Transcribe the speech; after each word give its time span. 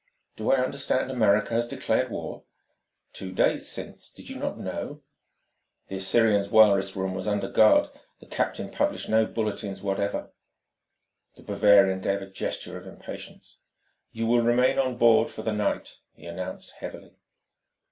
"Do 0.35 0.51
I 0.51 0.55
understand 0.55 1.11
America 1.11 1.53
has 1.53 1.67
declared 1.67 2.09
war?" 2.09 2.43
"Two 3.13 3.31
days 3.31 3.67
since. 3.71 4.09
Did 4.09 4.31
you 4.31 4.37
not 4.39 4.57
know?" 4.57 5.03
"The 5.89 5.97
Assyrian's 5.97 6.49
wireless 6.49 6.95
room 6.95 7.13
was 7.13 7.27
under 7.27 7.47
guard: 7.47 7.87
the 8.19 8.25
captain 8.25 8.71
published 8.71 9.09
no 9.09 9.27
bulletins 9.27 9.83
whatever." 9.83 10.31
The 11.35 11.43
Bavarian 11.43 12.01
gave 12.01 12.19
a 12.23 12.31
gesture 12.31 12.79
of 12.79 12.87
impatience. 12.87 13.59
"You 14.11 14.25
will 14.25 14.41
remain 14.41 14.79
on 14.79 14.97
board 14.97 15.29
for 15.29 15.43
the 15.43 15.53
night," 15.53 15.97
he 16.13 16.25
announced 16.25 16.71
heavily. 16.79 17.19